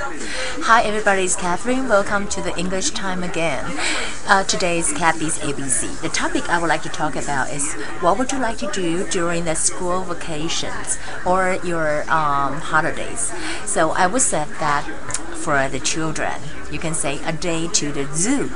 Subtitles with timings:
[0.00, 1.24] Hi, everybody.
[1.24, 1.88] It's Catherine.
[1.88, 3.64] Welcome to the English time again.
[4.28, 6.00] Uh, today is Kathy's ABC.
[6.02, 9.08] The topic I would like to talk about is what would you like to do
[9.08, 13.32] during the school vacations or your um, holidays.
[13.64, 14.86] So I would say that
[15.47, 16.41] for the children,
[16.71, 18.49] you can say a day to the zoo.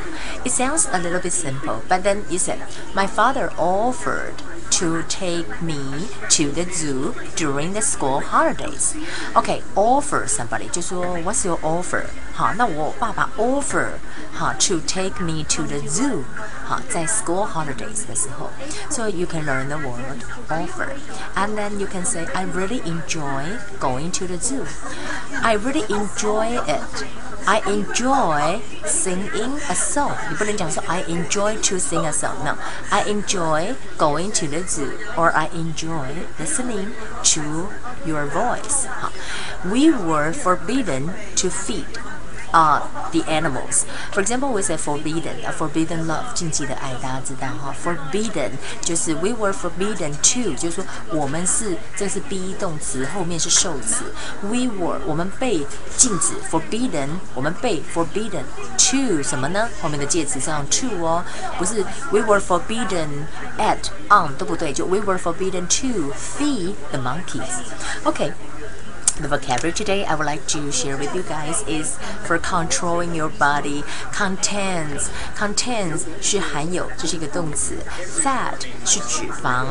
[0.45, 2.59] It sounds a little bit simple, but then you said
[2.93, 8.95] my father offered to take me to the zoo during the school holidays.
[9.35, 12.05] Okay, offer somebody 就说 What's your offer？
[12.33, 13.93] 好，那我爸爸 offer
[14.33, 16.23] 好 to take me to the zoo
[16.65, 18.51] 好在 school holidays 的时候，
[18.89, 20.89] so you can learn the word offer,
[21.35, 24.65] and then you can say I really enjoy going to the zoo.
[25.43, 27.05] I really enjoy it.
[27.49, 30.11] I enjoy singing a song.
[30.29, 32.43] 你不能讲说 I enjoy to sing a song.
[32.43, 32.57] No,
[32.89, 36.91] I enjoy going to the zoo or I enjoy listening
[37.33, 37.69] to
[38.05, 38.85] your voice.
[38.99, 39.11] 好，
[39.63, 41.85] We were forbidden to feed
[42.51, 43.85] uh, the animals.
[44.11, 47.73] For example, we say forbidden, a forbidden love，禁忌的爱，大家知道哈。
[47.83, 54.05] Forbidden 就是 we were forbidden to，就是说我们是这是 be 动词，后面是受词。
[54.41, 58.43] We were 我们被禁止，forbidden 我们被 forbidden
[58.77, 59.69] to 什么呢？
[59.81, 61.23] 后面的介词是用 to 哦，
[61.57, 63.07] 不是 we were forbidden
[63.57, 67.61] at on 都不对，就 we were forbidden to feed the monkeys.
[68.03, 68.31] Okay.
[69.21, 73.29] The vocabulary today I would like to share with you guys is for controlling your
[73.29, 73.83] body.
[74.13, 77.77] Contains contains 是含有，这是一个动词。
[78.21, 79.65] Fat 是脂肪，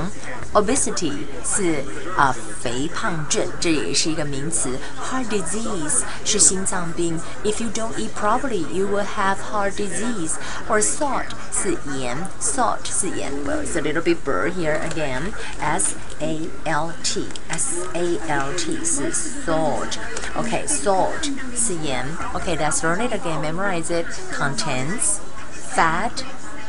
[0.52, 1.12] obesity
[1.44, 1.84] 是
[2.16, 4.76] 啊、肥胖症，这也是一个名词。
[5.00, 7.20] Heart disease 是心脏病。
[7.44, 10.32] If you don't eat properly, you will have heart disease.
[10.68, 13.32] Or salt 是盐，salt 是盐。
[13.44, 15.32] Well, it's a little bit blur here again.
[15.60, 19.12] S A L T S A L T 是
[19.45, 19.99] Salt.
[20.35, 22.05] Okay, salt 是盐。
[22.33, 23.41] Okay, let's learn it again.
[23.41, 24.05] Memorize it.
[24.31, 25.19] Contains
[25.51, 26.23] fat,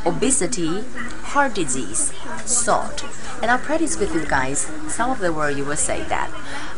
[0.07, 0.85] obesity,
[1.33, 2.13] heart disease,
[2.45, 3.05] salt.
[3.41, 6.31] And I'll practice with you guys some of the words you will say that.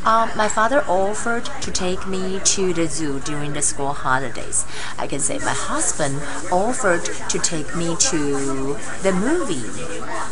[0.05, 4.65] Um, my father offered to take me to the zoo during the school holidays.
[4.99, 9.65] I can say my husband offered to take me to the movie,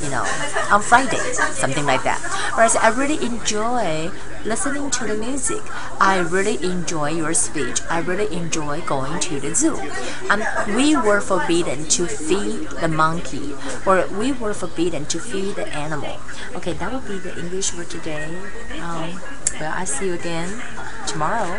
[0.04, 0.24] you know,
[0.70, 1.20] on Friday,
[1.52, 2.20] something like that.
[2.54, 4.10] Whereas I really enjoy
[4.44, 5.62] listening to the music.
[6.00, 7.80] I really enjoy your speech.
[7.88, 9.78] I really enjoy going to the zoo.
[10.30, 10.42] Um,
[10.74, 13.54] we were forbidden to feed the monkey,
[13.86, 16.18] or we were forbidden to feed the animal.
[16.54, 18.36] Okay, that would be the English for today.
[18.80, 19.20] Um,
[19.60, 20.62] well, I see you again
[21.06, 21.58] tomorrow.